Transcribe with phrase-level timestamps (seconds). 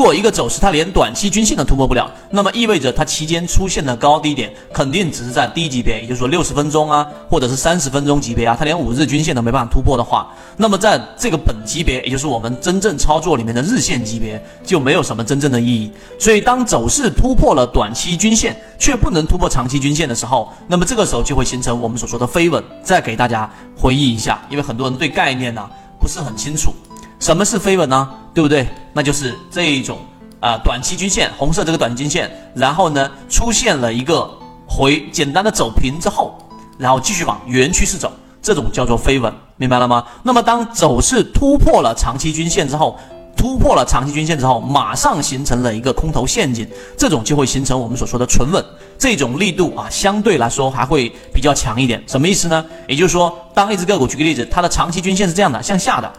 [0.00, 15.92] 如果一个走势它连短期均线都突破不了，那么意味着它期间出现的高低点肯定只是在低级别，也就是说六十分钟啊，或者是三十分钟级别啊，它连五日均线都没办法突破的话，那么在这个本级别，也就是我们真正操作里面的日线级别，就没有什么真正的意义。
[16.18, 22.64] 所以当走势突破了短期均线，却不能突破长期均线的时候，那么这个时候就会形成我们所说的飞稳。
[22.82, 25.68] 再给大家回忆一下，因为很多人对概念呢
[26.00, 26.72] 不是很清楚。
[27.20, 28.08] 什么是飞稳呢？
[28.34, 28.66] 对不对？
[28.92, 29.98] 那就是这一种
[30.40, 34.28] 啊，短期均线，红色这个短期均线，然后呢出现了一个
[34.66, 36.36] 回简单的走平之后，
[36.78, 40.04] 然后继续往原趋势走，这种叫做飞稳，明白了吗？
[40.22, 42.98] 那么当走势突破了长期均线之后，
[43.36, 48.64] 突破了长期均线之后，马上形成了一个空头陷阱，这种就会形成我们所说的纯稳，
[48.98, 52.02] 这种力度啊相对来说还会比较强一点。
[52.06, 52.64] 什么意思呢？
[52.88, 56.10] 也就是说，当一只个股，举个例子，它的长期均线是这样的，向下的。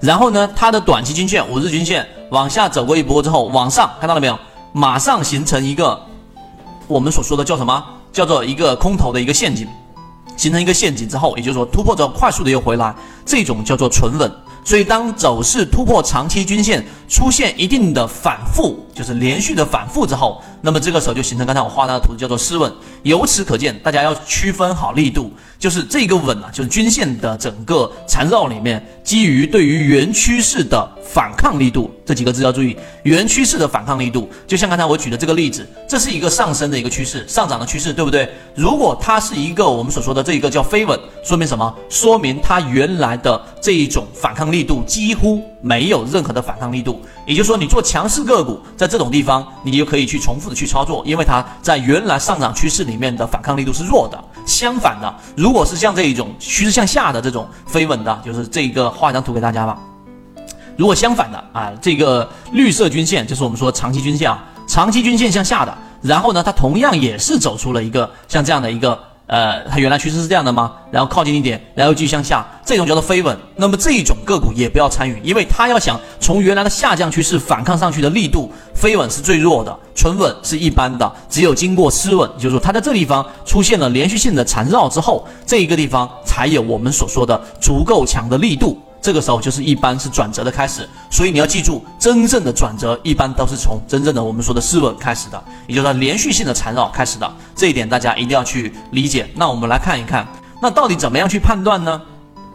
[0.00, 4.38] 然后呢，它的短期均线、五日均线往下走过一波之后，往上看到了没有？
[4.72, 5.98] 马上形成一个
[6.86, 7.82] 我们所说的叫什么？
[8.12, 9.66] 叫做一个空头的一个陷阱，
[10.36, 14.30] 形成一个陷阱之后，也就是说突破之后快速的又回来，这种叫做纯稳。
[14.64, 22.72] 所以当走势突破长期均线，出现一定的反复，就是连续的反复之后，那么这个时候就形成刚才我画那个图，叫做失稳。
[23.06, 25.32] 由此可见，大家要区分好力度。
[25.58, 32.76] 就是这个稳啊，就是均线的整个缠绕里面，基于对于原趋势的反抗力度，这几个字要注意。
[33.04, 38.28] 原趋势的反抗力度，就像刚才我举的这个例子，这是一个上升的一个趋势，上涨的趋势，对不对？
[38.54, 41.74] 如果它是一个我们所说的这一个叫飞稳，说明什么？
[41.88, 47.00] 说明它原来的这一种反抗力度几乎没有任何的反抗力度。
[47.26, 54.22] 也就是说，你做强势个股，在这种地方，你就可以去重复的去操作，因为它在原来上涨趋势里面的反抗力度是弱的。
[54.46, 59.76] 相反的，如果是像这一种趋势向下的这种飞稳的，就是这一个画一张图给大家吧。
[60.76, 68.98] 如果相反的啊，这个绿色均线就是我们说长期均线啊，长期均线向下的，然后呢，它同样也是走出了一个像这样的一个。
[69.28, 70.74] 呃，它原来趋势是这样的吗？
[70.88, 73.36] 然后靠近一点，然后继续向下，这种叫做飞稳。
[73.56, 81.12] 那么这一种个股也不要参与，因为它要想从原来的下降趋势反抗上去的力度，飞稳是最弱的，纯稳是一般的。
[81.28, 88.80] 只有经过失稳，就是说它在这地方出现了连续性的缠绕之后，这一个地方才有我们所说的足够强的力度。
[89.06, 99.30] 这个时候就是一般是转折的开始，所以你要记住，真正的转折一般都是从真正的我们说的失稳开始的，也就是连续性的缠绕开始的，这一点大家一定要去理解。
[99.36, 100.26] 那我们来看一看，
[100.60, 102.02] 那到底怎么样去判断呢？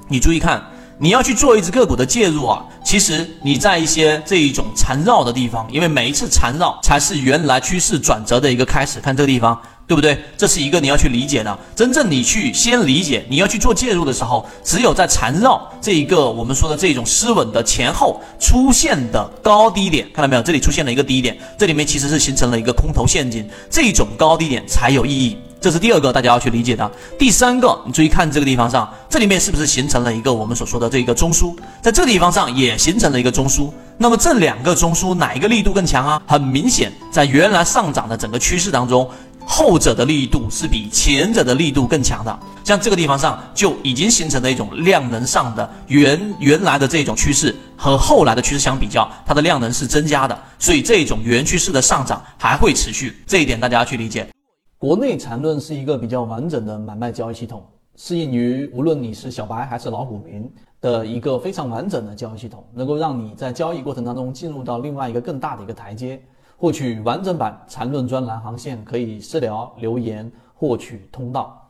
[0.10, 0.62] 你注意看，
[1.00, 9.58] 你要去做一只个股的介入啊，其实你在一些这一种缠绕的地方，因为每一次缠绕才是原来趋势转折的一个开始，看这个地方。
[9.92, 10.18] 对不对？
[10.38, 11.60] 这是一个你要去理解的。
[11.76, 20.42] 真正你去先理解，你要去做介入的时候，只有在缠绕这一个我们说的这种失稳的前后出现的高低点，看到没有？
[20.42, 25.36] 这里出现了一个低点，这里面其实是形成了一个空头陷阱，这种高低点才有意义。
[25.60, 26.90] 这是第二个大家要去理解的。
[27.20, 31.54] 第三个，你注意看这个地方上，这里面是不是形成了一个我们所说的这个中枢？
[31.84, 33.70] 在这个地方上也形成了一个中枢。
[33.98, 36.20] 那么这两个中枢哪一个力度更强啊？
[36.26, 39.08] 很明显，在原来上涨的整个趋势当中。
[39.46, 54.28] 后者的力度是比前者的力度更强的，像这个地方上就已经形成了一种量能上的原原来的这种趋势和后来的趋势相比较，它的量能是增加的，所以这种原趋势的上涨还会持续，这一点大家要去理解。
[54.78, 57.64] 国内缠论是一个比较完整的买卖交易系统，
[57.98, 60.50] 适应于无论你是小白还是老股民
[60.80, 66.20] 的一个非常完整的交易系统，能够让你在交易过程当中进入到另外一个更大的一个台阶。
[66.62, 71.61] 获取完整版缠论专栏航线，可以私聊留言获取通道。